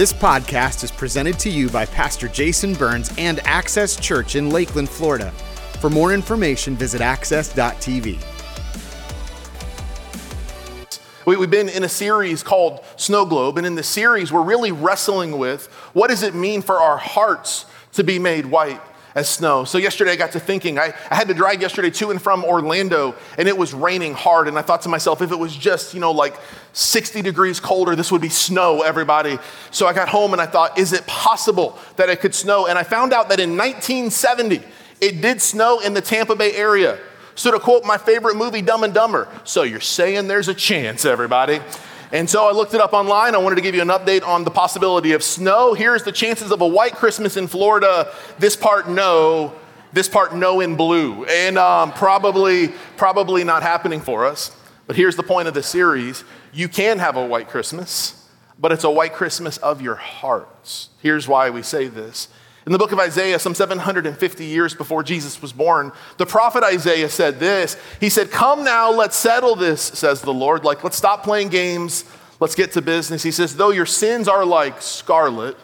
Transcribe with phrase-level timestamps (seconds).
[0.00, 4.88] This podcast is presented to you by Pastor Jason Burns and Access Church in Lakeland,
[4.88, 5.30] Florida.
[5.78, 8.18] For more information, visit access.tv.
[11.26, 14.72] We- We've been in a series called Snow Globe, and in the series, we're really
[14.72, 18.80] wrestling with what does it mean for our hearts to be made white
[19.14, 19.64] as snow.
[19.64, 22.44] So, yesterday I got to thinking, I, I had to drive yesterday to and from
[22.44, 24.48] Orlando, and it was raining hard.
[24.48, 26.36] And I thought to myself, if it was just, you know, like
[26.72, 29.38] 60 degrees colder, this would be snow, everybody.
[29.70, 32.66] So, I got home and I thought, is it possible that it could snow?
[32.66, 34.62] And I found out that in 1970,
[35.00, 36.98] it did snow in the Tampa Bay area.
[37.34, 41.04] So, to quote my favorite movie, Dumb and Dumber, so you're saying there's a chance,
[41.04, 41.60] everybody.
[42.12, 43.34] And so I looked it up online.
[43.34, 45.74] I wanted to give you an update on the possibility of snow.
[45.74, 48.12] Here's the chances of a white Christmas in Florida.
[48.38, 49.54] This part, no.
[49.92, 51.24] This part, no in blue.
[51.26, 54.56] And um, probably, probably not happening for us.
[54.88, 58.82] But here's the point of the series you can have a white Christmas, but it's
[58.82, 60.88] a white Christmas of your hearts.
[61.00, 62.26] Here's why we say this.
[62.66, 67.08] In the book of Isaiah, some 750 years before Jesus was born, the prophet Isaiah
[67.08, 67.76] said this.
[68.00, 70.62] He said, Come now, let's settle this, says the Lord.
[70.62, 72.04] Like, let's stop playing games,
[72.38, 73.22] let's get to business.
[73.22, 75.56] He says, Though your sins are like scarlet,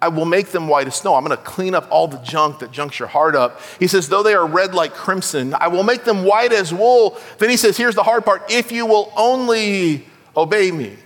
[0.00, 1.14] I will make them white as snow.
[1.14, 3.60] I'm going to clean up all the junk that junks your heart up.
[3.78, 7.18] He says, Though they are red like crimson, I will make them white as wool.
[7.38, 10.06] Then he says, Here's the hard part if you will only
[10.36, 10.96] obey me.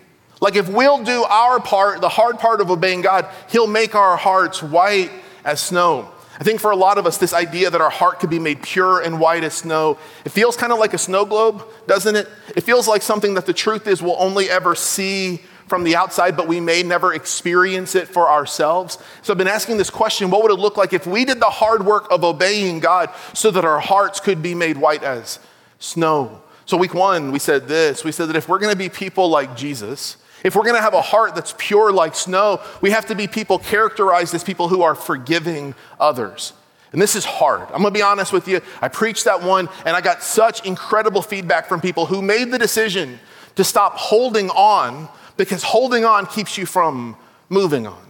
[0.45, 4.15] Like if we'll do our part, the hard part of obeying God, He'll make our
[4.15, 5.11] hearts white
[5.43, 6.11] as snow.
[6.39, 8.63] I think for a lot of us, this idea that our heart could be made
[8.63, 12.29] pure and white as snow, it feels kind of like a snow globe, doesn't it?
[12.55, 16.37] It feels like something that the truth is we'll only ever see from the outside,
[16.37, 18.99] but we may never experience it for ourselves.
[19.23, 21.47] So I've been asking this question what would it look like if we did the
[21.47, 25.39] hard work of obeying God so that our hearts could be made white as
[25.79, 26.43] snow?
[26.67, 29.57] So, week one, we said this we said that if we're gonna be people like
[29.57, 33.27] Jesus, if we're gonna have a heart that's pure like snow, we have to be
[33.27, 36.53] people characterized as people who are forgiving others.
[36.93, 37.63] And this is hard.
[37.73, 38.61] I'm gonna be honest with you.
[38.81, 42.59] I preached that one and I got such incredible feedback from people who made the
[42.59, 43.19] decision
[43.57, 47.17] to stop holding on because holding on keeps you from
[47.49, 48.05] moving on.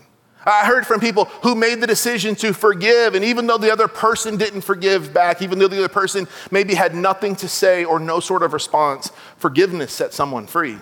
[0.44, 3.88] I heard from people who made the decision to forgive, and even though the other
[3.88, 7.98] person didn't forgive back, even though the other person maybe had nothing to say or
[7.98, 10.76] no sort of response, forgiveness set someone free.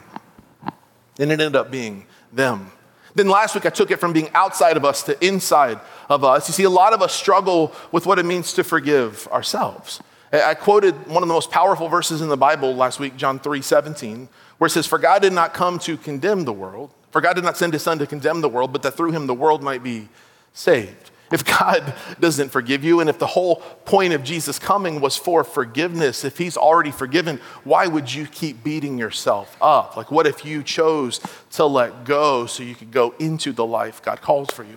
[1.18, 2.70] And it ended up being them.
[3.14, 5.78] Then last week, I took it from being outside of us to inside
[6.08, 6.48] of us.
[6.48, 10.00] You see, a lot of us struggle with what it means to forgive ourselves.
[10.32, 13.60] I quoted one of the most powerful verses in the Bible last week, John 3
[13.60, 17.34] 17, where it says, For God did not come to condemn the world, for God
[17.34, 19.62] did not send his son to condemn the world, but that through him the world
[19.62, 20.08] might be
[20.54, 21.10] saved.
[21.43, 23.56] If God doesn't forgive you, and if the whole
[23.87, 28.62] point of Jesus coming was for forgiveness, if he's already forgiven, why would you keep
[28.62, 29.97] beating yourself up?
[29.97, 31.20] Like, what if you chose
[31.53, 34.76] to let go so you could go into the life God calls for you?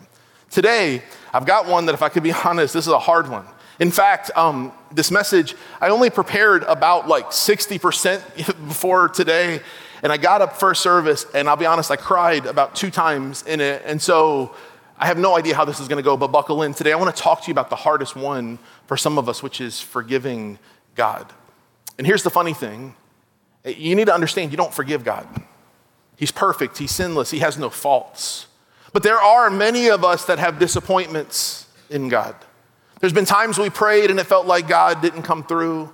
[0.50, 3.46] Today, I've got one that, if I could be honest, this is a hard one.
[3.80, 8.36] In fact, um, this message, I only prepared about like 60%
[8.68, 9.60] before today.
[10.02, 13.44] And I got up first service, and I'll be honest, I cried about two times
[13.44, 13.82] in it.
[13.86, 14.56] And so
[14.98, 16.74] I have no idea how this is going to go, but buckle in.
[16.74, 19.44] Today, I want to talk to you about the hardest one for some of us,
[19.44, 20.58] which is forgiving
[20.96, 21.32] God.
[21.98, 22.96] And here's the funny thing
[23.66, 25.28] you need to understand you don't forgive God.
[26.18, 28.48] He's perfect, He's sinless, He has no faults.
[28.94, 32.36] But there are many of us that have disappointments in God.
[33.02, 35.94] There's been times we prayed and it felt like God didn't come through.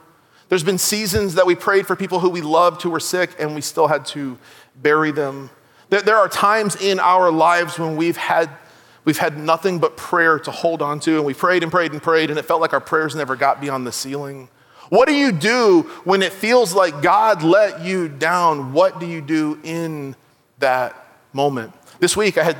[0.49, 3.55] There's been seasons that we prayed for people who we loved who were sick and
[3.55, 4.37] we still had to
[4.75, 5.49] bury them.
[5.89, 8.49] There, are times in our lives when we've had,
[9.05, 12.01] we've had nothing but prayer to hold on to, and we prayed and prayed and
[12.01, 14.49] prayed, and it felt like our prayers never got beyond the ceiling.
[14.89, 18.73] What do you do when it feels like God let you down?
[18.73, 20.15] What do you do in
[20.59, 20.95] that
[21.31, 21.73] moment?
[21.99, 22.57] This week, I had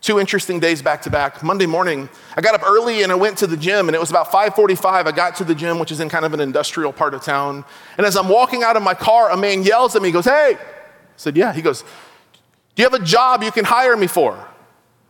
[0.00, 1.42] two interesting days back to back.
[1.42, 4.10] Monday morning, I got up early and I went to the gym, and it was
[4.10, 5.06] about 5:45.
[5.06, 7.64] I got to the gym, which is in kind of an industrial part of town.
[7.96, 10.08] And as I'm walking out of my car, a man yells at me.
[10.08, 10.58] He goes, "Hey!" I
[11.16, 14.36] said, "Yeah." He goes, "Do you have a job you can hire me for?"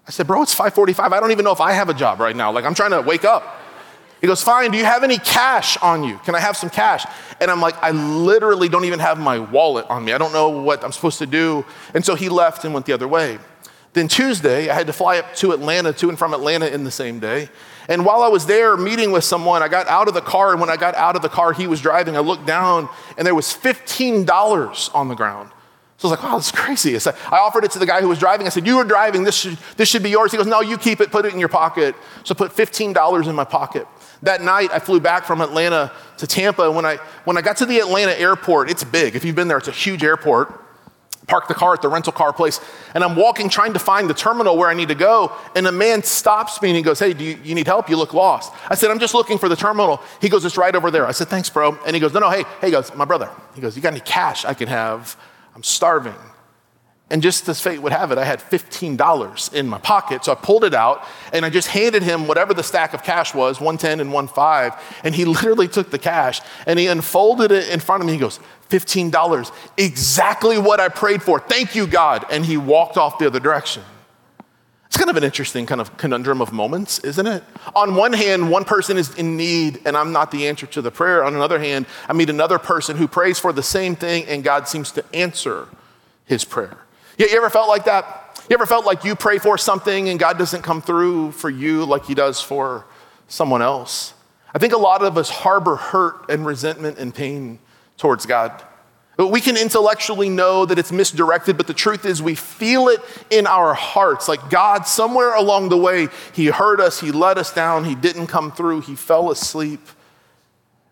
[0.07, 1.13] I said, "Bro, it's 5:45.
[1.13, 2.51] I don't even know if I have a job right now.
[2.53, 3.61] Like I'm trying to wake up."
[4.23, 6.17] He goes, Fine, do you have any cash on you?
[6.19, 7.05] Can I have some cash?
[7.41, 10.13] And I'm like, I literally don't even have my wallet on me.
[10.13, 11.67] I don't know what I'm supposed to do.
[11.93, 13.41] And so he left and went the other way.
[13.95, 16.91] Then Tuesday, I had to fly up to Atlanta, to and from Atlanta in the
[16.91, 17.49] same day.
[17.89, 20.53] And while I was there meeting with someone, I got out of the car.
[20.53, 22.17] And when I got out of the car, he was driving.
[22.17, 22.89] I looked down
[23.19, 25.51] and there was $15 on the ground.
[26.03, 26.99] So I was like, wow, this is crazy.
[26.99, 28.45] So I offered it to the guy who was driving.
[28.45, 29.23] I said, You were driving.
[29.23, 30.33] This should, this should be yours.
[30.33, 31.13] He goes, No, you keep it.
[31.13, 31.95] Put it in your pocket.
[32.25, 33.87] So I put $15 in my pocket.
[34.23, 36.73] That night, I flew back from Atlanta to Tampa.
[36.73, 39.15] When I, when I got to the Atlanta airport, it's big.
[39.15, 40.61] If you've been there, it's a huge airport.
[41.29, 42.61] park the car at the rental car place,
[42.95, 45.31] and I'm walking trying to find the terminal where I need to go.
[45.55, 47.89] And a man stops me and he goes, Hey, do you, you, need help?
[47.89, 48.53] You look lost.
[48.69, 50.01] I said, I'm just looking for the terminal.
[50.21, 51.07] He goes, It's right over there.
[51.07, 51.79] I said, Thanks, bro.
[51.87, 53.31] And he goes, No, no, hey, hey, he goes, My brother.
[53.55, 55.17] He goes, You got any cash I can have?
[55.55, 56.15] I'm starving.
[57.13, 60.25] And just as fate would have it, I had $15 in my pocket.
[60.25, 61.05] So I pulled it out
[61.35, 64.73] and I just handed him whatever the stack of cash was 110 and 15.
[65.05, 68.15] And he literally took the cash and he unfolded it in front of me.
[68.15, 68.41] He goes,
[68.71, 71.39] $15, exactly what I prayed for.
[71.39, 72.25] Thank you, God.
[72.31, 73.83] And he walked off the other direction.
[74.93, 77.43] It's kind of an interesting kind of conundrum of moments, isn't it?
[77.75, 80.91] On one hand, one person is in need and I'm not the answer to the
[80.91, 81.25] prayer.
[81.25, 84.69] On another hand, I meet another person who prays for the same thing and God
[84.69, 85.67] seems to answer
[86.27, 86.77] his prayer.
[87.17, 88.39] Yeah, you ever felt like that?
[88.51, 91.87] You ever felt like you pray for something and God doesn't come through for you
[91.87, 92.85] like he does for
[93.29, 94.13] someone else?
[94.55, 97.61] I think a lot of us harbor hurt and resentment and pain
[97.97, 98.63] towards God.
[99.23, 102.99] But we can intellectually know that it's misdirected, but the truth is we feel it
[103.31, 104.27] in our hearts.
[104.27, 108.27] Like God, somewhere along the way, He hurt us, He let us down, He didn't
[108.27, 109.79] come through, He fell asleep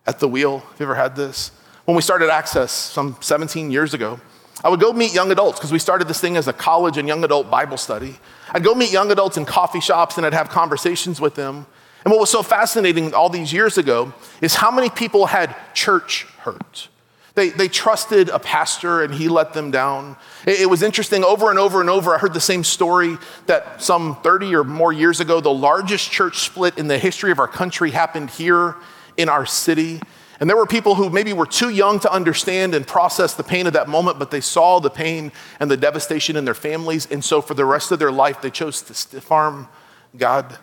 [0.06, 0.61] at the wheel.
[0.61, 1.50] Have you ever had this?
[1.87, 4.21] When we started Access some 17 years ago,
[4.62, 7.09] I would go meet young adults because we started this thing as a college and
[7.09, 8.17] young adult Bible study.
[8.53, 11.67] I'd go meet young adults in coffee shops and I'd have conversations with them.
[12.05, 16.29] And what was so fascinating all these years ago is how many people had church
[16.43, 16.87] hurt.
[17.35, 20.17] They, they trusted a pastor and he let them down.
[20.47, 22.15] It, it was interesting over and over and over.
[22.15, 23.17] I heard the same story
[23.47, 27.38] that some 30 or more years ago, the largest church split in the history of
[27.38, 28.77] our country happened here
[29.17, 30.00] in our city.
[30.41, 33.67] And there were people who maybe were too young to understand and process the pain
[33.67, 37.06] of that moment, but they saw the pain and the devastation in their families.
[37.11, 39.69] And so for the rest of their life, they chose to stiff arm
[40.17, 40.59] God.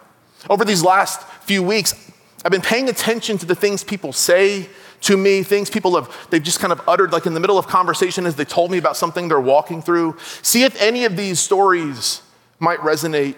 [0.49, 2.11] Over these last few weeks,
[2.43, 4.67] I've been paying attention to the things people say
[5.01, 7.67] to me, things people have, they've just kind of uttered like in the middle of
[7.67, 10.17] conversation as they told me about something they're walking through.
[10.41, 12.21] See if any of these stories
[12.59, 13.35] might resonate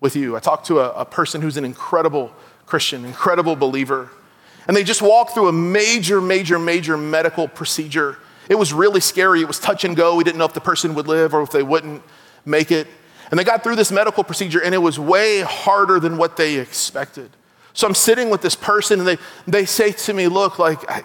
[0.00, 0.36] with you.
[0.36, 2.32] I talked to a, a person who's an incredible
[2.66, 4.10] Christian, incredible believer.
[4.68, 8.18] And they just walked through a major, major, major medical procedure.
[8.48, 9.40] It was really scary.
[9.40, 10.16] It was touch and go.
[10.16, 12.02] We didn't know if the person would live or if they wouldn't
[12.44, 12.86] make it.
[13.30, 16.56] And they got through this medical procedure, and it was way harder than what they
[16.56, 17.30] expected.
[17.72, 21.04] So I'm sitting with this person, and they, they say to me, Look, like, I,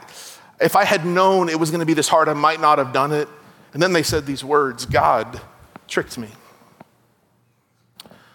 [0.59, 2.93] if I had known it was going to be this hard, I might not have
[2.93, 3.27] done it.
[3.73, 5.41] And then they said these words God
[5.87, 6.29] tricked me.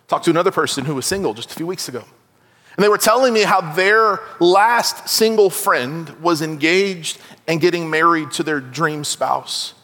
[0.06, 2.04] Talked to another person who was single just a few weeks ago.
[2.76, 8.30] And they were telling me how their last single friend was engaged and getting married
[8.32, 9.74] to their dream spouse.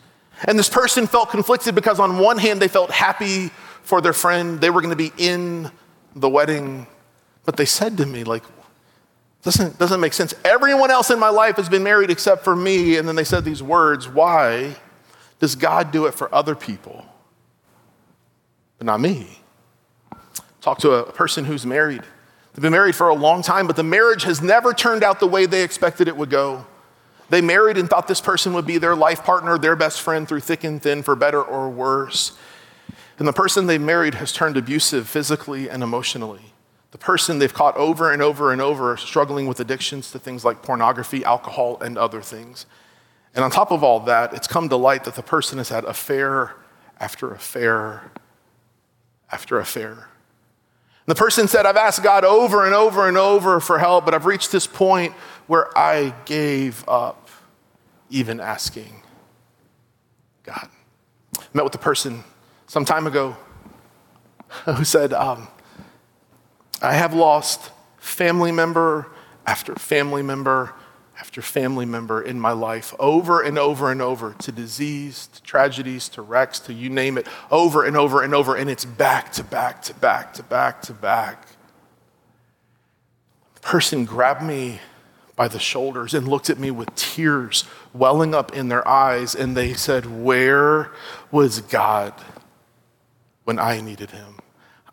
[0.44, 3.50] And this person felt conflicted because, on one hand, they felt happy
[3.82, 5.70] for their friend, they were going to be in
[6.16, 6.88] the wedding.
[7.46, 8.42] But they said to me, like,
[9.42, 10.34] doesn't, doesn't make sense.
[10.44, 12.96] Everyone else in my life has been married except for me.
[12.96, 14.76] And then they said these words Why
[15.38, 17.06] does God do it for other people,
[18.76, 19.40] but not me?
[20.60, 22.02] Talk to a person who's married
[22.56, 25.26] They've been married for a long time, but the marriage has never turned out the
[25.26, 26.64] way they expected it would go.
[27.28, 30.40] They married and thought this person would be their life partner, their best friend through
[30.40, 32.32] thick and thin, for better or worse.
[33.18, 36.45] And the person they married has turned abusive physically and emotionally.
[36.96, 40.62] The person they've caught over and over and over struggling with addictions to things like
[40.62, 42.64] pornography, alcohol, and other things.
[43.34, 45.84] And on top of all that, it's come to light that the person has had
[45.84, 46.56] affair
[46.98, 48.12] after affair
[49.30, 50.08] after affair.
[51.04, 54.24] The person said, I've asked God over and over and over for help, but I've
[54.24, 55.12] reached this point
[55.48, 57.28] where I gave up
[58.08, 59.02] even asking
[60.44, 60.70] God.
[61.38, 62.24] I met with a person
[62.66, 63.36] some time ago
[64.64, 65.48] who said, um,
[66.82, 69.06] I have lost family member
[69.46, 70.74] after family member
[71.18, 76.08] after family member in my life over and over and over to disease, to tragedies,
[76.10, 78.54] to wrecks, to you name it, over and over and over.
[78.54, 81.48] And it's back to back to back to back to back.
[83.54, 84.80] The person grabbed me
[85.36, 89.34] by the shoulders and looked at me with tears welling up in their eyes.
[89.34, 90.90] And they said, Where
[91.30, 92.12] was God
[93.44, 94.35] when I needed him?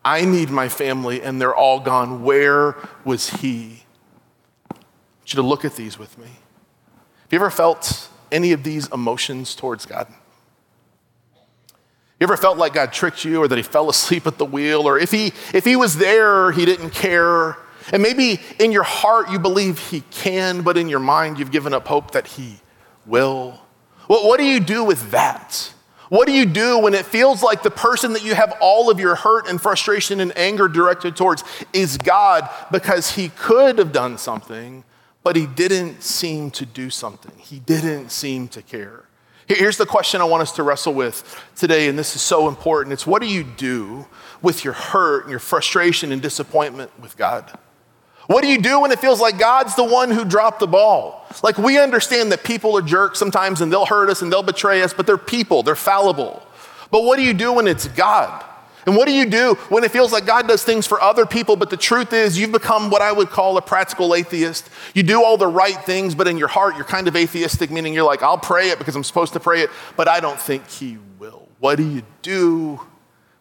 [0.06, 2.24] I need my family and they're all gone.
[2.24, 3.84] Where was he?
[4.70, 6.28] Want you to look at these with me.
[6.28, 10.08] Have you ever felt any of these emotions towards God?
[12.20, 14.88] You ever felt like God tricked you or that he fell asleep at the wheel
[14.88, 17.58] or if he, if he was there, he didn't care?
[17.92, 21.74] And maybe in your heart you believe he can, but in your mind you've given
[21.74, 22.60] up hope that he
[23.06, 23.60] will.
[24.08, 25.73] Well, what do you do with that?
[26.14, 29.00] What do you do when it feels like the person that you have all of
[29.00, 31.44] your hurt and frustration and anger directed towards
[31.74, 34.84] is God because he could have done something,
[35.24, 37.32] but he didn't seem to do something.
[37.40, 39.06] He didn't seem to care.
[39.48, 42.94] Here's the question I want us to wrestle with today, and this is so important.
[42.94, 44.06] It's what do you do
[44.44, 47.58] with your hurt and your frustration and disappointment with God?
[48.28, 51.26] What do you do when it feels like God's the one who dropped the ball?
[51.44, 54.82] Like we understand that people are jerks sometimes and they'll hurt us and they'll betray
[54.82, 56.46] us, but they're people, they're fallible.
[56.90, 58.44] But what do you do when it's God?
[58.86, 61.56] And what do you do when it feels like God does things for other people,
[61.56, 64.70] but the truth is you've become what I would call a practical atheist?
[64.94, 67.94] You do all the right things, but in your heart you're kind of atheistic, meaning
[67.94, 70.68] you're like, I'll pray it because I'm supposed to pray it, but I don't think
[70.68, 71.48] He will.
[71.60, 72.82] What do you do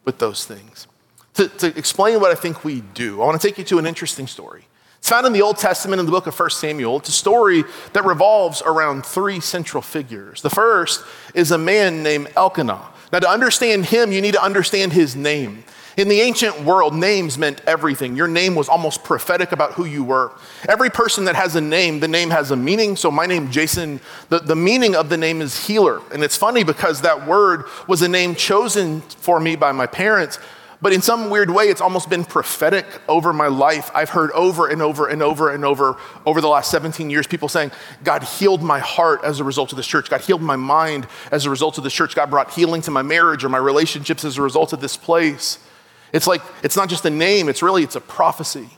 [0.05, 0.87] with those things?
[1.35, 3.87] To, to explain what I think we do, I want to take you to an
[3.87, 4.67] interesting story.
[5.02, 6.99] It's found in the Old Testament in the book of 1 Samuel.
[6.99, 10.42] It's a story that revolves around three central figures.
[10.42, 11.04] The first
[11.35, 12.88] is a man named Elkanah.
[13.12, 15.64] Now, to understand him, you need to understand his name.
[15.97, 18.14] In the ancient world, names meant everything.
[18.14, 20.30] Your name was almost prophetic about who you were.
[20.68, 22.94] Every person that has a name, the name has a meaning.
[22.94, 26.00] So, my name, Jason, the, the meaning of the name is healer.
[26.12, 30.38] And it's funny because that word was a name chosen for me by my parents
[30.83, 33.89] but in some weird way, it's almost been prophetic over my life.
[33.95, 35.97] I've heard over and over and over and over
[36.27, 37.71] over the last 17 years people saying,
[38.03, 40.11] God healed my heart as a result of this church.
[40.11, 42.17] God healed my mind as a result of this church.
[42.17, 45.61] God brought healing to my marriage or my relationships as a result of this place.
[46.12, 48.69] It's like, it's not just a name, it's really, it's a prophecy.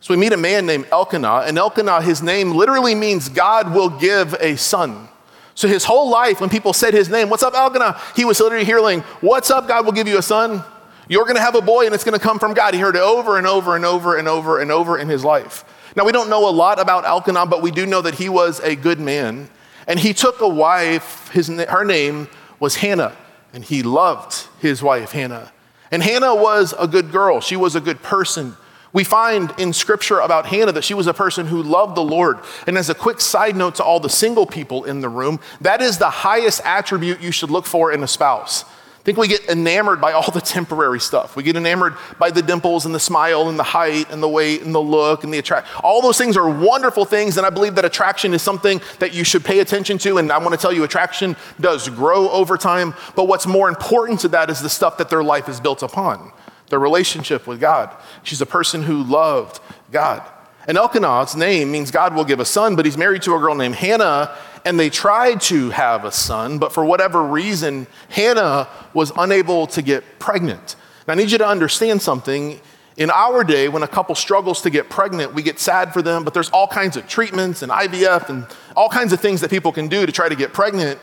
[0.00, 3.88] So we meet a man named Elkanah, and Elkanah, his name literally means God will
[3.88, 5.08] give a son.
[5.54, 8.00] So his whole life, when people said his name, what's up, Elkanah?
[8.16, 10.64] He was literally hearing, what's up, God will give you a son.
[11.08, 12.74] You're going to have a boy and it's going to come from God.
[12.74, 15.64] He heard it over and over and over and over and over in his life.
[15.96, 18.60] Now, we don't know a lot about Elkanah, but we do know that he was
[18.60, 19.50] a good man.
[19.86, 22.28] And he took a wife, his, her name
[22.60, 23.16] was Hannah,
[23.52, 25.52] and he loved his wife, Hannah.
[25.90, 28.56] And Hannah was a good girl, she was a good person.
[28.94, 32.38] We find in scripture about Hannah that she was a person who loved the Lord.
[32.66, 35.80] And as a quick side note to all the single people in the room, that
[35.80, 38.66] is the highest attribute you should look for in a spouse.
[39.02, 41.34] I think we get enamored by all the temporary stuff.
[41.34, 44.62] We get enamored by the dimples and the smile and the height and the weight
[44.62, 45.66] and the look and the attract.
[45.82, 49.24] All those things are wonderful things, and I believe that attraction is something that you
[49.24, 50.18] should pay attention to.
[50.18, 52.94] And I want to tell you, attraction does grow over time.
[53.16, 56.32] But what's more important to that is the stuff that their life is built upon
[56.68, 57.90] their relationship with God.
[58.22, 59.58] She's a person who loved
[59.90, 60.22] God.
[60.68, 63.56] And Elkanah's name means God will give a son, but he's married to a girl
[63.56, 64.32] named Hannah,
[64.64, 69.82] and they tried to have a son, but for whatever reason, Hannah was unable to
[69.82, 70.76] get pregnant.
[71.06, 72.60] Now, I need you to understand something.
[72.96, 76.24] In our day, when a couple struggles to get pregnant, we get sad for them,
[76.24, 79.72] but there's all kinds of treatments and IVF and all kinds of things that people
[79.72, 81.00] can do to try to get pregnant.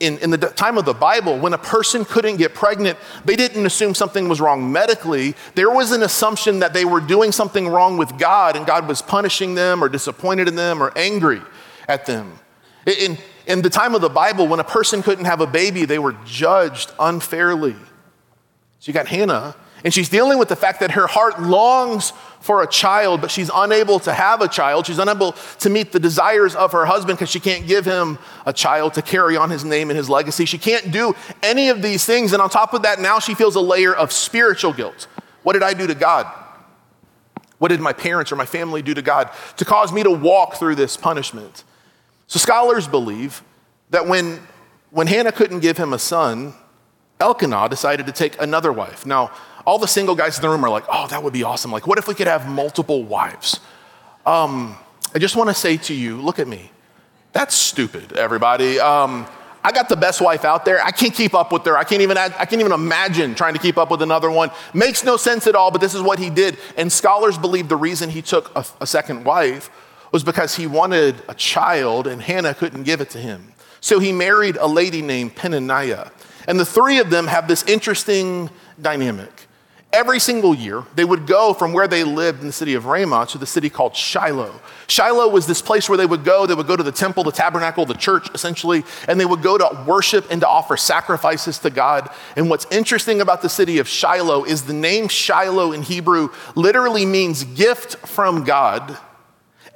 [0.00, 3.66] In, in the time of the Bible, when a person couldn't get pregnant, they didn't
[3.66, 5.34] assume something was wrong medically.
[5.54, 9.02] There was an assumption that they were doing something wrong with God and God was
[9.02, 11.40] punishing them or disappointed in them or angry
[11.88, 12.38] at them.
[12.88, 15.98] In, in the time of the Bible, when a person couldn't have a baby, they
[15.98, 17.76] were judged unfairly.
[18.78, 19.54] So you got Hannah,
[19.84, 23.50] and she's dealing with the fact that her heart longs for a child, but she's
[23.52, 24.86] unable to have a child.
[24.86, 28.52] She's unable to meet the desires of her husband because she can't give him a
[28.52, 30.44] child to carry on his name and his legacy.
[30.44, 32.32] She can't do any of these things.
[32.32, 35.08] And on top of that, now she feels a layer of spiritual guilt.
[35.42, 36.26] What did I do to God?
[37.58, 40.54] What did my parents or my family do to God to cause me to walk
[40.54, 41.64] through this punishment?
[42.28, 43.42] So scholars believe
[43.90, 44.40] that when,
[44.90, 46.54] when Hannah couldn't give him a son,
[47.20, 49.04] Elkanah decided to take another wife.
[49.04, 49.32] Now,
[49.66, 51.72] all the single guys in the room are like, oh, that would be awesome.
[51.72, 53.60] Like, what if we could have multiple wives?
[54.24, 54.76] Um,
[55.14, 56.70] I just want to say to you, look at me.
[57.32, 58.78] That's stupid, everybody.
[58.78, 59.26] Um,
[59.64, 60.82] I got the best wife out there.
[60.82, 61.76] I can't keep up with her.
[61.76, 64.50] I can't even I can't even imagine trying to keep up with another one.
[64.72, 66.56] Makes no sense at all, but this is what he did.
[66.76, 69.70] And scholars believe the reason he took a, a second wife
[70.12, 73.52] was because he wanted a child and Hannah couldn't give it to him.
[73.80, 76.10] So he married a lady named Peninnah.
[76.46, 78.50] And the three of them have this interesting
[78.80, 79.30] dynamic.
[79.90, 83.26] Every single year, they would go from where they lived in the city of Ramah
[83.30, 84.60] to the city called Shiloh.
[84.86, 86.44] Shiloh was this place where they would go.
[86.44, 89.56] They would go to the temple, the tabernacle, the church, essentially, and they would go
[89.56, 92.10] to worship and to offer sacrifices to God.
[92.36, 97.06] And what's interesting about the city of Shiloh is the name Shiloh in Hebrew literally
[97.06, 98.98] means gift from God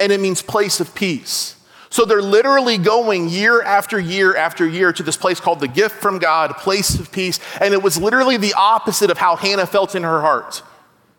[0.03, 1.57] and it means place of peace.
[1.89, 5.97] So they're literally going year after year after year to this place called the gift
[5.97, 7.39] from God, place of peace.
[7.61, 10.63] And it was literally the opposite of how Hannah felt in her heart.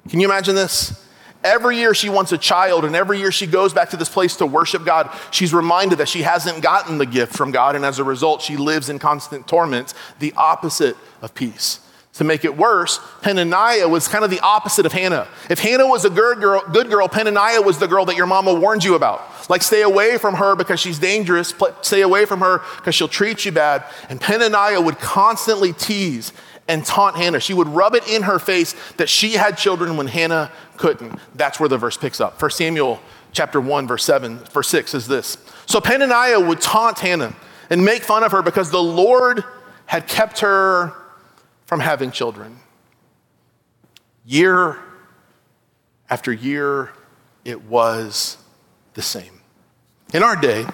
[0.10, 1.00] Can you imagine this?
[1.44, 4.38] Every year she wants a child, and every year she goes back to this place
[4.38, 8.00] to worship God, she's reminded that she hasn't gotten the gift from God, and as
[8.00, 11.82] a result, she lives in constant torment, the opposite of peace.
[12.14, 15.28] To make it worse, Peninnah was kind of the opposite of Hannah.
[15.50, 18.54] If Hannah was a good girl, good girl, Peninnah was the girl that your mama
[18.54, 19.50] warned you about.
[19.50, 21.56] Like, stay away from her because she's dangerous.
[21.82, 23.84] Stay away from her because she'll treat you bad.
[24.10, 26.34] And Peninnah would constantly tease
[26.68, 27.40] and taunt Hannah.
[27.40, 31.20] She would rub it in her face that she had children when Hannah couldn't.
[31.34, 32.40] That's where the verse picks up.
[32.40, 33.02] 1 Samuel
[33.32, 35.40] chapter 1, verse 7, verse 6 is this.
[35.66, 37.36] So Peninnah would taunt Hannah
[37.72, 39.44] and make fun of her because the Lord
[39.88, 40.94] had kept her
[41.66, 42.60] from having children.
[44.26, 44.78] Year
[46.10, 46.92] after year,
[47.44, 48.38] it was
[48.94, 49.42] the same.
[50.14, 50.66] In our day,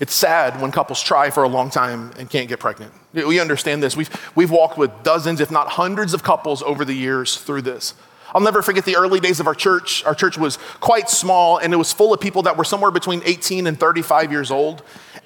[0.00, 2.92] it's sad when couples try for a long time and can't get pregnant.
[3.12, 3.96] We understand this.
[3.96, 7.94] We've, we've walked with dozens, if not hundreds, of couples over the years through this.
[8.34, 10.04] I'll never forget the early days of our church.
[10.04, 13.22] Our church was quite small and it was full of people that were somewhere between
[13.24, 14.82] 18 and 35 years old.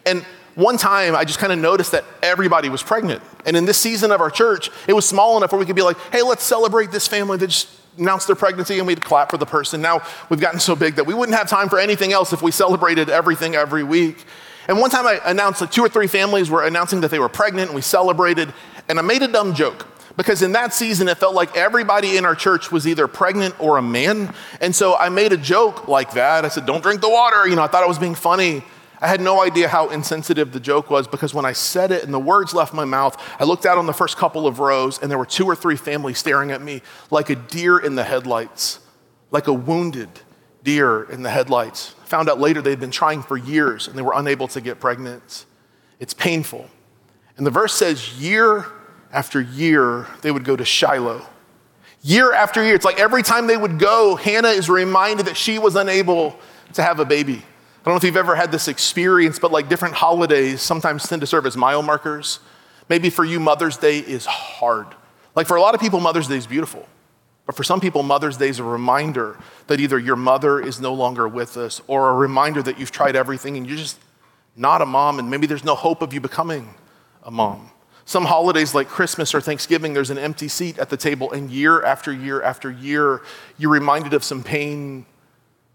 [0.07, 3.23] And one time I just kind of noticed that everybody was pregnant.
[3.47, 5.83] And in this season of our church, it was small enough where we could be
[5.83, 7.69] like, hey, let's celebrate this family that just
[7.99, 9.81] announced their pregnancy and we'd clap for the person.
[9.81, 12.51] Now we've gotten so big that we wouldn't have time for anything else if we
[12.51, 14.25] celebrated everything every week.
[14.69, 17.29] And one time I announced like two or three families were announcing that they were
[17.29, 18.53] pregnant and we celebrated.
[18.89, 22.25] And I made a dumb joke because in that season it felt like everybody in
[22.25, 24.33] our church was either pregnant or a man.
[24.61, 26.45] And so I made a joke like that.
[26.45, 27.47] I said, don't drink the water.
[27.49, 28.63] You know, I thought I was being funny.
[29.03, 32.15] I had no idea how insensitive the joke was because when I said it and
[32.15, 35.11] the words left my mouth, I looked out on the first couple of rows and
[35.11, 38.79] there were two or three families staring at me like a deer in the headlights,
[39.33, 40.09] like a wounded
[40.63, 41.97] deer in the headlights.
[42.05, 45.47] Found out later they'd been trying for years and they were unable to get pregnant.
[45.99, 46.71] It's painful.
[47.37, 48.67] And the verse says, year
[49.13, 51.27] after year, they would go to Shiloh.
[52.03, 55.59] Year after year, it's like every time they would go, Hannah is reminded that she
[55.59, 56.39] was unable
[56.75, 57.43] to have a baby.
[57.83, 61.19] I don't know if you've ever had this experience, but like different holidays sometimes tend
[61.21, 62.39] to serve as mile markers.
[62.89, 64.87] Maybe for you, Mother's Day is hard.
[65.35, 66.87] Like for a lot of people, Mother's Day is beautiful.
[67.45, 69.37] But for some people, Mother's Day is a reminder
[69.67, 73.17] that either your mother is no longer with us or a reminder that you've tried
[73.17, 73.99] everything and you're just
[74.55, 76.75] not a mom and maybe there's no hope of you becoming
[77.25, 77.73] a mom.
[78.05, 81.83] Some holidays like Christmas or Thanksgiving, there's an empty seat at the table, and year
[81.83, 83.23] after year after year,
[83.59, 85.05] you're reminded of some pain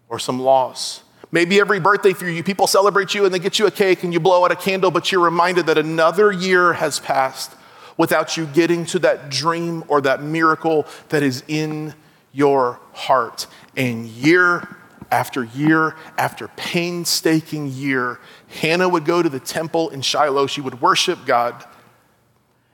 [0.07, 1.03] or some loss.
[1.37, 4.11] Maybe every birthday for you, people celebrate you and they get you a cake and
[4.11, 7.51] you blow out a candle, but you're reminded that another year has passed
[7.95, 11.93] without you getting to that dream or that miracle that is in
[12.33, 13.45] your heart.
[13.75, 14.67] And year
[15.11, 20.47] after year after painstaking year, Hannah would go to the temple in Shiloh.
[20.47, 21.63] She would worship God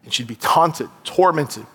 [0.06, 1.66] and she'd be taunted, tormented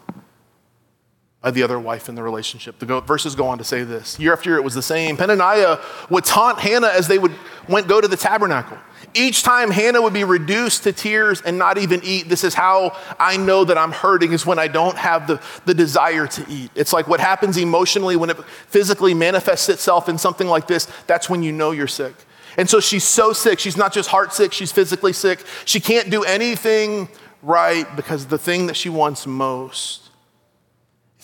[1.44, 2.78] the other wife in the relationship.
[2.78, 4.18] The verses go on to say this.
[4.18, 5.16] Year after year, it was the same.
[5.16, 7.32] Peninnah would taunt Hannah as they would
[7.68, 8.76] went go to the tabernacle.
[9.14, 12.28] Each time Hannah would be reduced to tears and not even eat.
[12.28, 15.74] This is how I know that I'm hurting, is when I don't have the, the
[15.74, 16.70] desire to eat.
[16.74, 20.86] It's like what happens emotionally when it physically manifests itself in something like this.
[21.06, 22.14] That's when you know you're sick.
[22.56, 23.60] And so she's so sick.
[23.60, 25.44] She's not just heart sick, she's physically sick.
[25.64, 27.08] She can't do anything
[27.42, 30.07] right because the thing that she wants most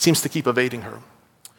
[0.04, 1.00] seems to keep evading her.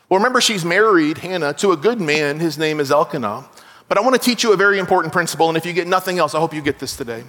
[0.08, 2.39] Well, remember, she's married, Hannah, to a good man.
[2.39, 3.45] His name is Elkanah.
[3.88, 6.19] But I want to teach you a very important principle, and if you get nothing
[6.19, 7.23] else, I hope you get this today.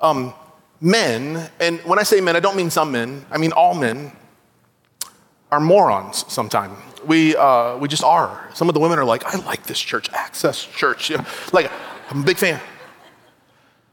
[0.00, 0.32] Um,
[0.80, 4.12] men, and when I say men, I don't mean some men, I mean all men,
[5.50, 6.78] are morons sometimes.
[7.06, 8.48] We, uh, we just are.
[8.54, 11.12] Some of the women are like, I like this church, Access Church.
[11.52, 11.70] Like,
[12.10, 12.60] I'm a big fan.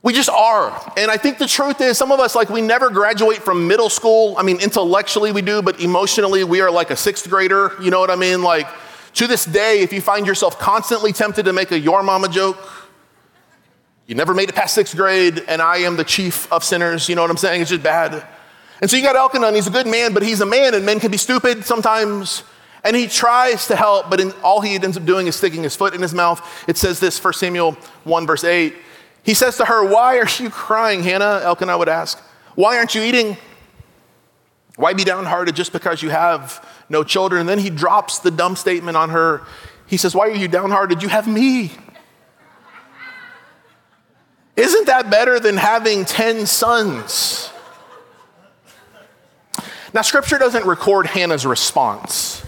[0.01, 0.93] We just are.
[0.95, 3.89] And I think the truth is, some of us, like, we never graduate from middle
[3.89, 4.35] school.
[4.37, 7.73] I mean, intellectually we do, but emotionally we are like a sixth grader.
[7.81, 8.41] You know what I mean?
[8.41, 8.67] Like,
[9.15, 12.57] to this day, if you find yourself constantly tempted to make a your mama joke,
[14.07, 17.09] you never made it past sixth grade, and I am the chief of sinners.
[17.09, 17.61] You know what I'm saying?
[17.61, 18.25] It's just bad.
[18.81, 21.01] And so you got Elkanah, he's a good man, but he's a man, and men
[21.01, 22.43] can be stupid sometimes.
[22.83, 25.75] And he tries to help, but in, all he ends up doing is sticking his
[25.75, 26.41] foot in his mouth.
[26.67, 27.73] It says this, 1 Samuel
[28.05, 28.73] 1, verse 8.
[29.23, 31.41] He says to her, Why are you crying, Hannah?
[31.43, 32.19] Elkanah would ask.
[32.55, 33.37] Why aren't you eating?
[34.75, 37.41] Why be downhearted just because you have no children?
[37.41, 39.43] And then he drops the dumb statement on her.
[39.87, 41.03] He says, Why are you downhearted?
[41.03, 41.71] You have me.
[44.55, 47.49] Isn't that better than having 10 sons?
[49.93, 52.45] Now, scripture doesn't record Hannah's response,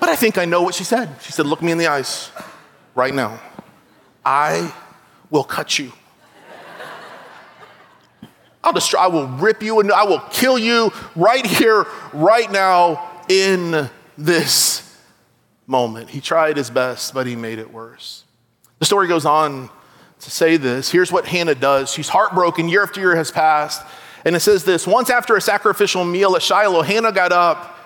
[0.00, 1.10] but I think I know what she said.
[1.20, 2.30] She said, Look me in the eyes
[2.94, 3.40] right now.
[4.24, 4.72] I
[5.30, 5.92] will cut you.
[8.62, 13.22] I'll destroy, I will rip you and I will kill you right here, right now,
[13.28, 14.96] in this
[15.66, 16.10] moment.
[16.10, 18.24] He tried his best, but he made it worse.
[18.78, 19.70] The story goes on
[20.20, 20.90] to say this.
[20.90, 21.92] Here's what Hannah does.
[21.92, 23.82] She's heartbroken, year after year has passed,
[24.24, 27.76] And it says this Once after a sacrificial meal at Shiloh, Hannah got up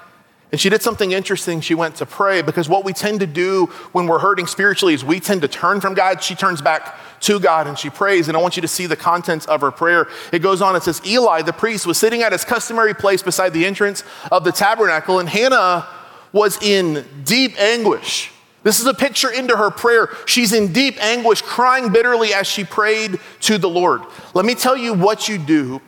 [0.52, 1.62] and she did something interesting.
[1.62, 5.02] She went to pray because what we tend to do when we're hurting spiritually is
[5.02, 6.22] we tend to turn from God.
[6.22, 8.28] She turns back to God and she prays.
[8.28, 10.08] And I want you to see the contents of her prayer.
[10.32, 13.52] It goes on, it says, Eli, the priest, was sitting at his customary place beside
[13.52, 15.88] the entrance of the tabernacle, and Hannah
[16.32, 18.30] was in deep anguish.
[18.62, 20.10] This is a picture into her prayer.
[20.26, 24.02] She's in deep anguish, crying bitterly as she prayed to the Lord.
[24.34, 25.80] Let me tell you what you do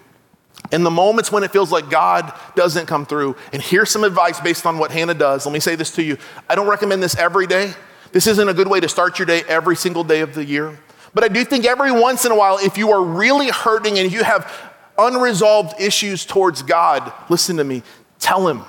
[0.73, 4.41] in the moments when it feels like God doesn't come through, and here's some advice
[4.41, 5.47] based on what Hannah does.
[5.47, 6.19] Let me say this to you.
[6.49, 7.73] I don't recommend this every day.
[8.13, 10.79] This isn't a good way to start your day every single day of the year.
[11.15, 14.13] But I do think every once in a while, if you are really hurting and
[14.13, 14.53] you have
[14.99, 17.83] unresolved issues towards God, listen to me,
[18.19, 18.63] tell Him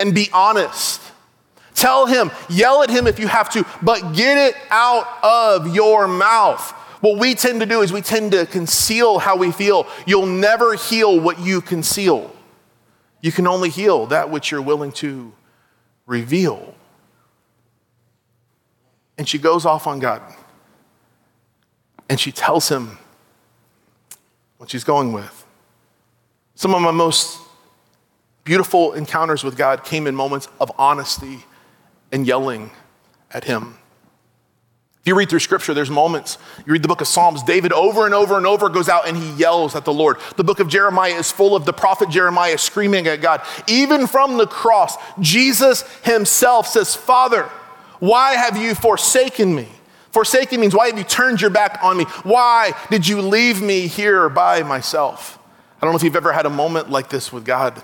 [0.00, 1.00] and be honest.
[1.74, 6.08] Tell Him, yell at Him if you have to, but get it out of your
[6.08, 6.72] mouth.
[7.00, 9.86] What we tend to do is we tend to conceal how we feel.
[10.06, 12.34] You'll never heal what you conceal.
[13.22, 15.32] You can only heal that which you're willing to
[16.06, 16.74] reveal.
[19.16, 20.22] And she goes off on God.
[22.10, 22.98] And she tells him
[24.58, 25.46] what she's going with.
[26.56, 27.40] Some of my most
[28.42, 31.44] beautiful encounters with God came in moments of honesty
[32.10, 32.72] and yelling
[33.30, 33.76] at him.
[35.00, 36.36] If you read through scripture, there's moments.
[36.66, 39.16] You read the book of Psalms, David over and over and over goes out and
[39.16, 40.18] he yells at the Lord.
[40.36, 43.40] The book of Jeremiah is full of the prophet Jeremiah screaming at God.
[43.68, 47.44] Even from the cross, Jesus himself says, Father,
[48.00, 49.68] why have you forsaken me?
[50.12, 52.04] Forsaken means, why have you turned your back on me?
[52.24, 55.38] Why did you leave me here by myself?
[55.80, 57.80] I don't know if you've ever had a moment like this with God.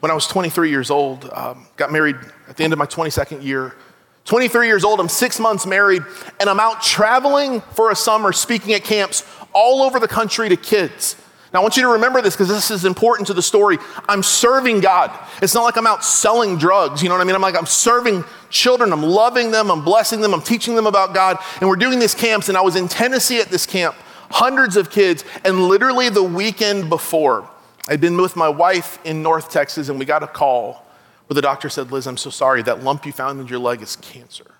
[0.00, 2.16] When I was 23 years old, um, got married
[2.48, 3.76] at the end of my 22nd year,
[4.24, 6.02] 23 years old, I'm six months married,
[6.38, 10.56] and I'm out traveling for a summer speaking at camps all over the country to
[10.56, 11.16] kids.
[11.52, 13.76] Now, I want you to remember this because this is important to the story.
[14.08, 15.10] I'm serving God.
[15.42, 17.34] It's not like I'm out selling drugs, you know what I mean?
[17.34, 21.12] I'm like, I'm serving children, I'm loving them, I'm blessing them, I'm teaching them about
[21.12, 21.36] God.
[21.60, 23.94] And we're doing these camps, and I was in Tennessee at this camp,
[24.30, 27.48] hundreds of kids, and literally the weekend before,
[27.86, 30.86] I'd been with my wife in North Texas, and we got a call
[31.26, 33.82] where the doctor said, Liz, I'm so sorry, that lump you found in your leg
[33.82, 34.52] is cancer.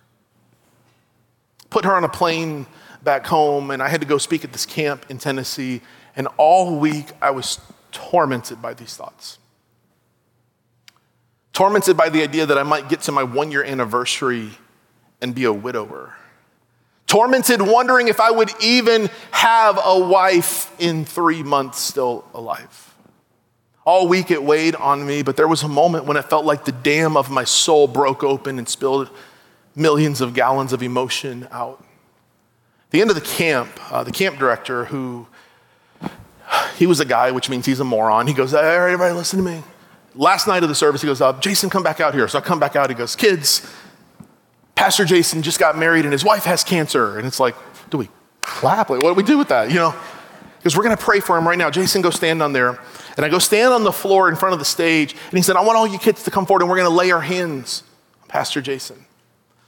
[1.71, 2.67] Put her on a plane
[3.03, 5.81] back home, and I had to go speak at this camp in Tennessee.
[6.17, 9.39] And all week, I was tormented by these thoughts.
[11.53, 14.51] Tormented by the idea that I might get to my one year anniversary
[15.21, 16.15] and be a widower.
[17.07, 22.95] Tormented, wondering if I would even have a wife in three months still alive.
[23.85, 26.65] All week it weighed on me, but there was a moment when it felt like
[26.65, 29.11] the dam of my soul broke open and spilled
[29.75, 31.85] millions of gallons of emotion out.
[32.85, 35.27] At the end of the camp, uh, the camp director, who
[36.79, 39.45] he was a guy, which means he's a moron, he goes, Hey, everybody, listen to
[39.45, 39.63] me.
[40.15, 42.29] Last night of the service, he goes, uh, Jason, come back out here.
[42.29, 42.91] So I come back out.
[42.91, 43.67] He goes, Kids,
[44.75, 47.19] Pastor Jason just got married and his wife has cancer.
[47.19, 47.55] And it's like,
[47.91, 48.09] Do we
[48.43, 48.91] clap?
[48.91, 49.71] Like, what do we do with that?
[49.71, 49.95] You know?
[50.59, 51.71] Because we're going to pray for him right now.
[51.71, 52.79] Jason, go stand on there.
[53.17, 55.13] And I go stand on the floor in front of the stage.
[55.13, 56.95] And he said, I want all you kids to come forward and we're going to
[56.95, 57.83] lay our hands
[58.23, 59.05] on Pastor Jason.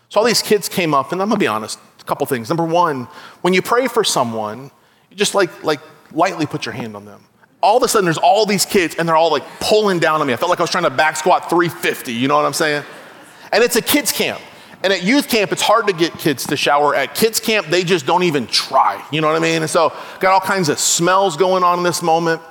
[0.08, 2.48] So all these kids came up, and I'm going to be honest, a couple things.
[2.48, 3.08] Number one,
[3.40, 4.70] when you pray for someone,
[5.10, 5.80] you just like, like
[6.14, 7.24] lightly put your hand on them.
[7.62, 10.26] All of a sudden, there's all these kids, and they're all like pulling down on
[10.26, 10.32] me.
[10.32, 12.84] I felt like I was trying to back squat 350, you know what I'm saying?
[13.52, 14.40] And it's a kids' camp.
[14.82, 16.94] And at youth camp, it's hard to get kids to shower.
[16.94, 19.02] At kids' camp, they just don't even try.
[19.10, 19.62] You know what I mean?
[19.62, 22.42] And so, got all kinds of smells going on in this moment.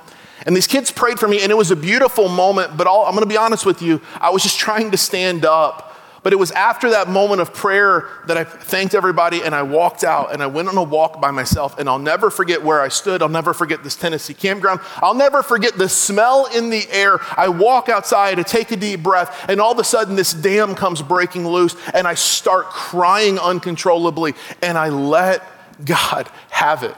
[0.44, 2.76] And these kids prayed for me, and it was a beautiful moment.
[2.76, 5.44] But all, I'm going to be honest with you, I was just trying to stand
[5.44, 5.93] up.
[6.24, 10.04] But it was after that moment of prayer that I thanked everybody and I walked
[10.04, 11.78] out and I went on a walk by myself.
[11.78, 13.20] And I'll never forget where I stood.
[13.20, 14.80] I'll never forget this Tennessee campground.
[14.96, 17.18] I'll never forget the smell in the air.
[17.36, 20.74] I walk outside to take a deep breath, and all of a sudden, this dam
[20.74, 24.32] comes breaking loose, and I start crying uncontrollably.
[24.62, 25.42] And I let
[25.84, 26.96] God have it.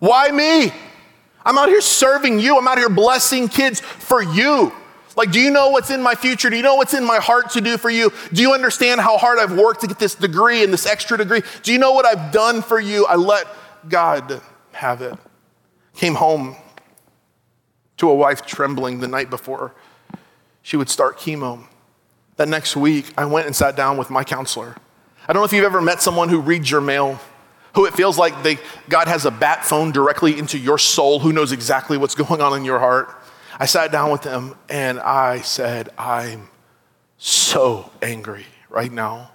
[0.00, 0.72] Why me?
[1.44, 2.58] I'm out here serving you.
[2.58, 4.72] I'm out here blessing kids for you.
[5.16, 6.50] Like, do you know what's in my future?
[6.50, 8.12] Do you know what's in my heart to do for you?
[8.32, 11.42] Do you understand how hard I've worked to get this degree and this extra degree?
[11.62, 13.06] Do you know what I've done for you?
[13.06, 13.46] I let
[13.88, 14.40] God
[14.72, 15.14] have it.
[15.96, 16.56] Came home
[17.98, 19.74] to a wife trembling the night before
[20.62, 21.64] she would start chemo.
[22.36, 24.76] That next week, I went and sat down with my counselor.
[25.28, 27.20] I don't know if you've ever met someone who reads your mail
[27.74, 31.32] who it feels like they, God has a bat phone directly into your soul, who
[31.32, 33.08] knows exactly what's going on in your heart.
[33.62, 36.48] I sat down with them and I said, I'm
[37.16, 39.30] so angry right now.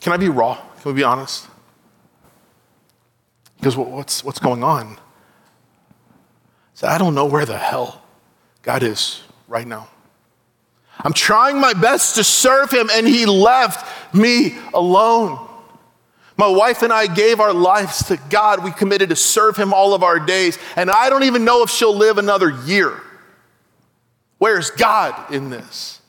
[0.00, 0.56] Can I be raw?
[0.56, 1.46] Can we be honest?
[3.56, 4.98] Because what's, what's going on?
[6.74, 8.02] said, I don't know where the hell
[8.62, 9.86] God is right now.
[10.98, 15.48] I'm trying my best to serve him, and he left me alone.
[16.36, 18.64] My wife and I gave our lives to God.
[18.64, 21.70] We committed to serve him all of our days, and I don't even know if
[21.70, 23.00] she'll live another year.
[24.38, 26.00] Where's God in this?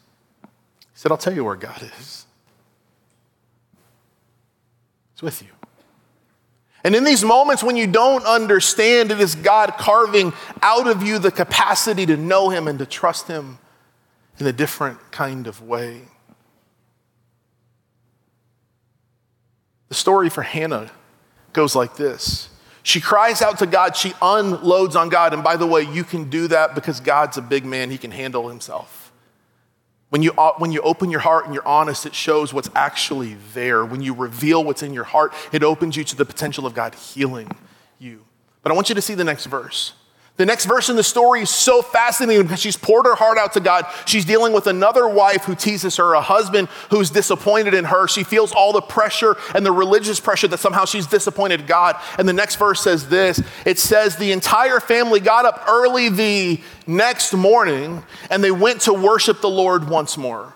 [0.41, 0.47] He
[0.93, 2.25] said, I'll tell you where God is.
[5.13, 5.49] He's with you.
[6.83, 11.19] And in these moments when you don't understand, it is God carving out of you
[11.19, 13.59] the capacity to know Him and to trust Him
[14.39, 16.03] in a different kind of way.
[19.89, 20.91] The story for Hannah
[21.51, 22.49] goes like this
[22.83, 25.33] She cries out to God, she unloads on God.
[25.33, 28.11] And by the way, you can do that because God's a big man, He can
[28.11, 29.11] handle Himself.
[30.09, 33.35] When you, uh, when you open your heart and you're honest, it shows what's actually
[33.53, 33.85] there.
[33.85, 36.95] When you reveal what's in your heart, it opens you to the potential of God
[36.95, 37.51] healing
[37.99, 38.25] you.
[38.63, 39.93] But I want you to see the next verse.
[40.39, 43.51] The next verse in the story is so fascinating because she's poured her heart out
[43.53, 43.85] to God.
[44.05, 48.07] She's dealing with another wife who teases her, a husband who's disappointed in her.
[48.07, 51.97] She feels all the pressure and the religious pressure that somehow she's disappointed God.
[52.17, 56.61] And the next verse says this it says, The entire family got up early the
[56.87, 60.53] next morning and they went to worship the Lord once more.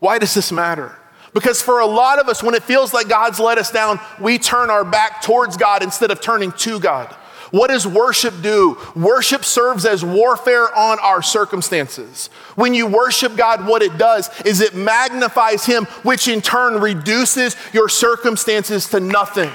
[0.00, 0.98] Why does this matter?
[1.34, 4.40] Because for a lot of us, when it feels like God's let us down, we
[4.40, 7.14] turn our back towards God instead of turning to God.
[7.50, 8.78] What does worship do?
[8.94, 12.28] Worship serves as warfare on our circumstances.
[12.56, 17.56] When you worship God, what it does is it magnifies Him, which in turn reduces
[17.72, 19.50] your circumstances to nothing.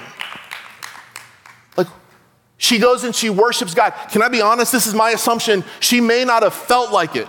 [1.78, 1.88] Like,
[2.58, 3.92] she goes and she worships God.
[4.12, 4.72] Can I be honest?
[4.72, 5.64] This is my assumption.
[5.80, 7.28] She may not have felt like it.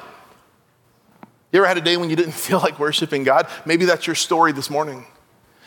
[1.53, 3.49] You ever had a day when you didn't feel like worshiping God?
[3.65, 5.07] Maybe that's your story this morning.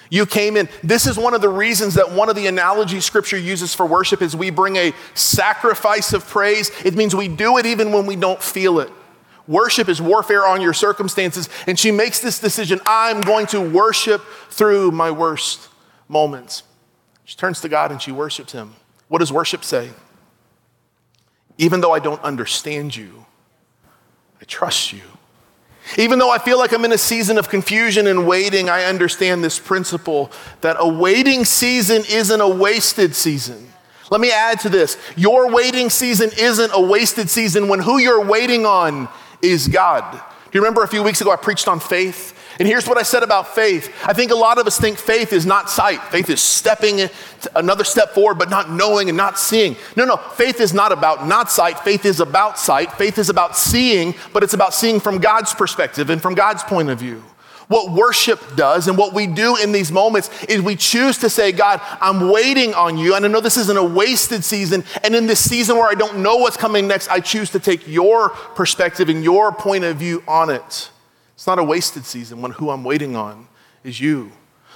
[0.09, 0.69] You came in.
[0.83, 4.21] This is one of the reasons that one of the analogies scripture uses for worship
[4.21, 6.71] is we bring a sacrifice of praise.
[6.85, 8.91] It means we do it even when we don't feel it.
[9.47, 11.49] Worship is warfare on your circumstances.
[11.67, 15.69] And she makes this decision I'm going to worship through my worst
[16.07, 16.63] moments.
[17.25, 18.75] She turns to God and she worships Him.
[19.07, 19.91] What does worship say?
[21.57, 23.25] Even though I don't understand you,
[24.39, 25.01] I trust you.
[25.97, 29.43] Even though I feel like I'm in a season of confusion and waiting, I understand
[29.43, 33.71] this principle that a waiting season isn't a wasted season.
[34.09, 38.23] Let me add to this your waiting season isn't a wasted season when who you're
[38.23, 39.07] waiting on
[39.41, 40.11] is God.
[40.11, 40.19] Do
[40.53, 42.33] you remember a few weeks ago I preached on faith?
[42.59, 43.93] And here's what I said about faith.
[44.05, 46.01] I think a lot of us think faith is not sight.
[46.05, 47.09] Faith is stepping
[47.55, 49.75] another step forward, but not knowing and not seeing.
[49.95, 51.79] No, no, faith is not about not sight.
[51.79, 52.91] Faith is about sight.
[52.93, 56.89] Faith is about seeing, but it's about seeing from God's perspective and from God's point
[56.89, 57.23] of view.
[57.67, 61.51] What worship does and what we do in these moments is we choose to say,
[61.51, 63.13] God, I'm waiting on you.
[63.13, 64.85] And I know this isn't a wasted season.
[65.03, 67.85] And in this season where I don't know what's coming next, I choose to take
[67.85, 70.91] your perspective and your point of view on it.
[71.37, 73.47] It's not a wasted season when who I'm waiting on
[73.83, 74.31] is you.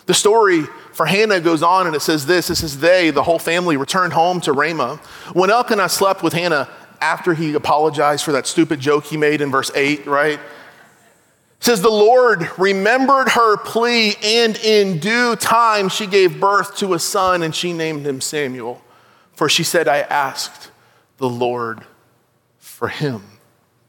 [0.06, 0.62] The story
[0.94, 4.14] for Hannah goes on and it says this it says, They, the whole family, returned
[4.14, 4.98] home to Ramah.
[5.34, 6.70] When Elkanah slept with Hannah
[7.02, 10.38] after he apologized for that stupid joke he made in verse 8, right?
[10.38, 16.94] It says, The Lord remembered her plea, and in due time she gave birth to
[16.94, 18.84] a son, and she named him Samuel.
[19.34, 20.70] For she said, I asked
[21.18, 21.82] the Lord
[22.60, 23.24] for him.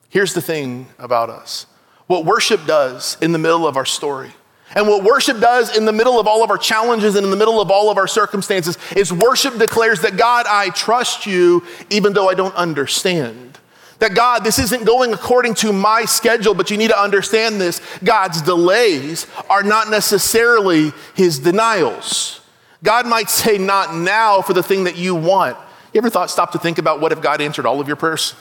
[0.08, 1.66] Here's the thing about us
[2.06, 4.32] what worship does in the middle of our story.
[4.74, 7.36] And what worship does in the middle of all of our challenges and in the
[7.36, 12.12] middle of all of our circumstances is worship declares that God, I trust you even
[12.14, 13.58] though I don't understand.
[13.98, 17.80] That God, this isn't going according to my schedule, but you need to understand this.
[18.02, 22.40] God's delays are not necessarily his denials.
[22.82, 25.56] God might say, not now for the thing that you want.
[25.92, 28.34] You ever thought, stop to think about what if God answered all of your prayers?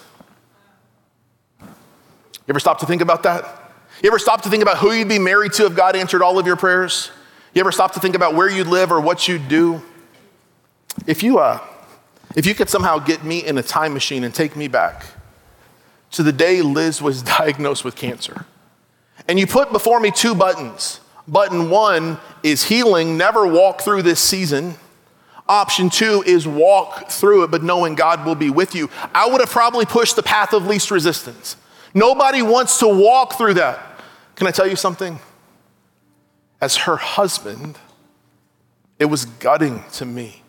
[2.52, 3.46] You ever stop to think about that?
[4.04, 6.38] You ever stop to think about who you'd be married to if God answered all
[6.38, 7.10] of your prayers?
[7.54, 9.82] You ever stop to think about where you'd live or what you'd do?
[11.08, 11.62] If you, uh,
[12.36, 15.06] if you could somehow get me in a time machine and take me back
[16.12, 18.46] to the day Liz was diagnosed with cancer,
[19.30, 21.00] and you put before me two buttons.
[21.30, 24.76] Button one is healing, never walk through this season.
[25.48, 28.90] Option two is walk through it, but knowing God will be with you.
[29.16, 31.56] I would have probably pushed the path of least resistance.
[31.94, 33.80] Nobody wants to walk through that.
[34.36, 35.20] Can I tell you something?
[36.60, 37.78] As her husband,
[39.00, 40.42] it was gutting to me.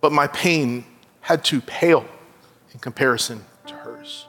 [0.00, 0.84] But my pain
[1.20, 2.06] had to pale
[2.72, 4.26] in comparison to hers.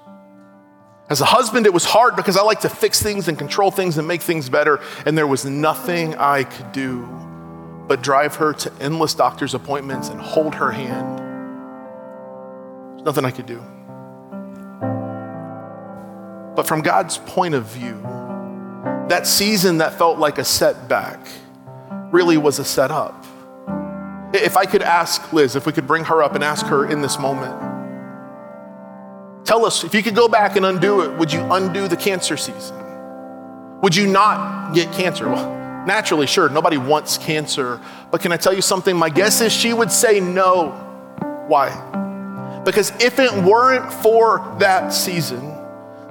[1.10, 3.98] As a husband, it was hard because I like to fix things and control things
[3.98, 7.08] and make things better, and there was nothing I could do
[7.88, 11.20] but drive her to endless doctor's appointments and hold her hand.
[12.96, 13.62] There's nothing I could do.
[16.56, 18.02] But from God's point of view,
[19.10, 21.20] that season that felt like a setback
[22.12, 23.26] really was a setup.
[24.34, 27.02] If I could ask Liz, if we could bring her up and ask her in
[27.02, 27.54] this moment,
[29.46, 32.38] tell us if you could go back and undo it, would you undo the cancer
[32.38, 32.78] season?
[33.82, 35.28] Would you not get cancer?
[35.28, 37.82] Well, naturally, sure, nobody wants cancer.
[38.12, 38.96] But can I tell you something?
[38.96, 40.70] My guess is she would say no.
[41.48, 41.70] Why?
[42.64, 45.53] Because if it weren't for that season,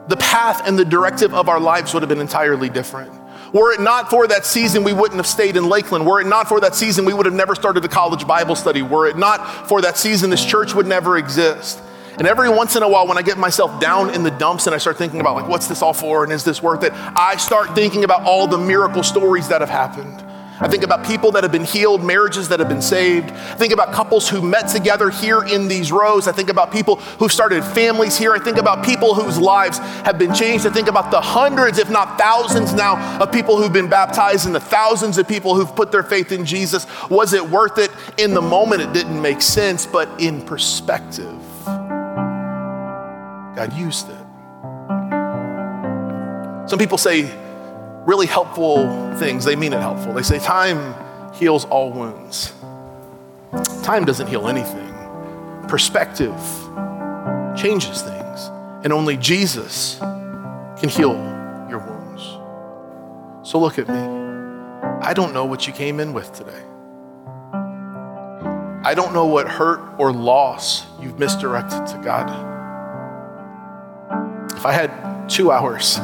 [0.08, 3.12] the path and the directive of our lives would have been entirely different.
[3.52, 6.06] Were it not for that season, we wouldn't have stayed in Lakeland.
[6.06, 8.80] Were it not for that season, we would have never started a college Bible study.
[8.80, 11.80] Were it not for that season, this church would never exist.
[12.18, 14.74] And every once in a while, when I get myself down in the dumps and
[14.74, 16.92] I start thinking about, like, what's this all for and is this worth it?
[16.94, 20.22] I start thinking about all the miracle stories that have happened.
[20.62, 23.30] I think about people that have been healed, marriages that have been saved.
[23.30, 26.28] I think about couples who met together here in these rows.
[26.28, 28.32] I think about people who started families here.
[28.32, 30.64] I think about people whose lives have been changed.
[30.64, 34.54] I think about the hundreds, if not thousands now, of people who've been baptized and
[34.54, 36.86] the thousands of people who've put their faith in Jesus.
[37.10, 37.90] Was it worth it?
[38.16, 41.40] In the moment, it didn't make sense, but in perspective,
[43.56, 44.16] God used it.
[46.68, 47.41] Some people say,
[48.06, 48.86] really helpful
[49.16, 49.44] things.
[49.44, 50.12] They mean it helpful.
[50.12, 50.94] They say time
[51.34, 52.52] heals all wounds.
[53.82, 54.88] Time doesn't heal anything.
[55.68, 56.34] Perspective
[57.56, 58.50] changes things,
[58.84, 61.14] and only Jesus can heal
[61.68, 62.22] your wounds.
[63.48, 64.22] So look at me.
[65.00, 66.62] I don't know what you came in with today.
[68.84, 72.28] I don't know what hurt or loss you've misdirected to God.
[74.52, 75.98] If I had two hours,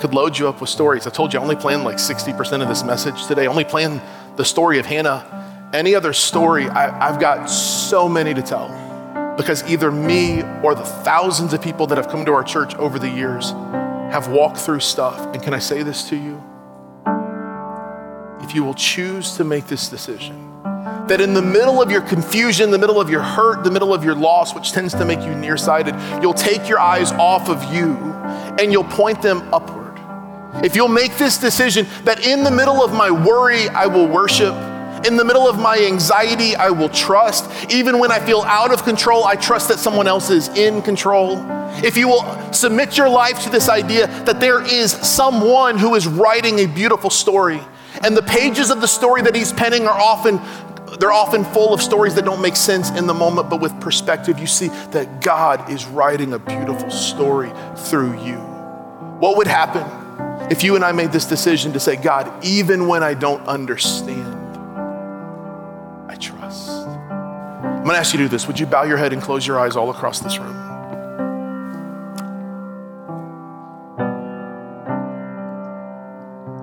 [0.00, 1.06] could load you up with stories.
[1.06, 3.44] I told you I only planned like 60% of this message today.
[3.44, 4.00] I only planned
[4.36, 5.70] the story of Hannah.
[5.72, 8.68] Any other story, I, I've got so many to tell
[9.36, 12.98] because either me or the thousands of people that have come to our church over
[12.98, 13.52] the years
[14.10, 15.18] have walked through stuff.
[15.34, 16.42] And can I say this to you?
[18.42, 20.48] If you will choose to make this decision,
[21.08, 24.04] that in the middle of your confusion, the middle of your hurt, the middle of
[24.04, 27.94] your loss, which tends to make you nearsighted, you'll take your eyes off of you
[28.58, 29.87] and you'll point them upward.
[30.54, 34.54] If you'll make this decision that in the middle of my worry, I will worship.
[35.06, 37.48] In the middle of my anxiety, I will trust.
[37.70, 41.44] Even when I feel out of control, I trust that someone else is in control.
[41.84, 46.08] If you will submit your life to this idea that there is someone who is
[46.08, 47.60] writing a beautiful story,
[48.02, 50.40] and the pages of the story that he's penning are often
[50.98, 54.38] they're often full of stories that don't make sense in the moment, but with perspective,
[54.38, 58.38] you see that God is writing a beautiful story through you.
[59.18, 59.97] What would happen
[60.50, 64.56] if you and I made this decision to say, God, even when I don't understand,
[66.10, 66.70] I trust.
[66.70, 68.46] I'm gonna ask you to do this.
[68.46, 70.56] Would you bow your head and close your eyes all across this room?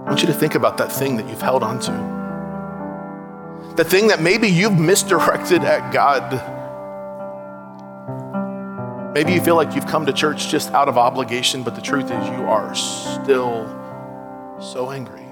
[0.06, 3.76] I want you to think about that thing that you've held on to.
[3.76, 6.42] The thing that maybe you've misdirected at God
[9.16, 12.12] Maybe you feel like you've come to church just out of obligation, but the truth
[12.12, 13.66] is you are still
[14.62, 15.24] so angry.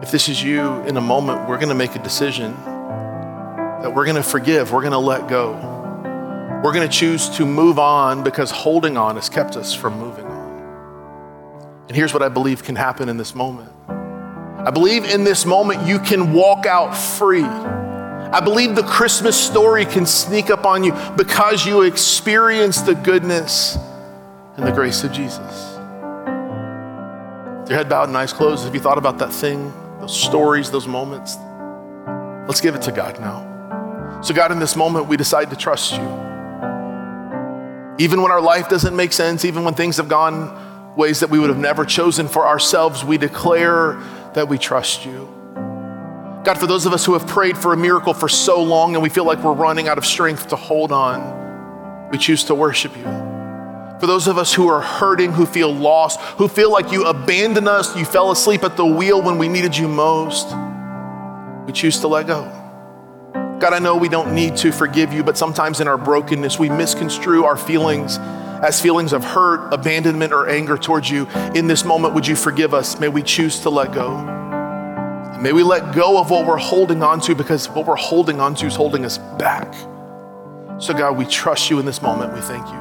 [0.00, 2.52] If this is you in a moment, we're going to make a decision
[3.82, 5.54] that we're going to forgive, we're going to let go.
[6.62, 10.26] We're going to choose to move on because holding on has kept us from moving
[10.26, 11.86] on.
[11.88, 15.88] And here's what I believe can happen in this moment I believe in this moment
[15.88, 17.42] you can walk out free
[18.32, 23.76] I believe the Christmas story can sneak up on you because you experience the goodness
[24.56, 25.74] and the grace of Jesus.
[27.68, 28.64] Your head bowed and eyes closed.
[28.64, 31.36] Have you thought about that thing, those stories, those moments?
[32.46, 34.20] Let's give it to God now.
[34.22, 36.30] So, God, in this moment, we decide to trust you.
[37.98, 41.38] Even when our life doesn't make sense, even when things have gone ways that we
[41.38, 44.00] would have never chosen for ourselves, we declare
[44.34, 45.39] that we trust you.
[46.42, 49.02] God, for those of us who have prayed for a miracle for so long and
[49.02, 52.96] we feel like we're running out of strength to hold on, we choose to worship
[52.96, 53.04] you.
[54.00, 57.68] For those of us who are hurting, who feel lost, who feel like you abandoned
[57.68, 60.48] us, you fell asleep at the wheel when we needed you most,
[61.66, 62.44] we choose to let go.
[63.60, 66.70] God, I know we don't need to forgive you, but sometimes in our brokenness, we
[66.70, 71.26] misconstrue our feelings as feelings of hurt, abandonment, or anger towards you.
[71.54, 72.98] In this moment, would you forgive us?
[72.98, 74.49] May we choose to let go.
[75.40, 78.54] May we let go of what we're holding on to because what we're holding on
[78.56, 79.72] to is holding us back.
[80.78, 82.34] So, God, we trust you in this moment.
[82.34, 82.79] We thank you.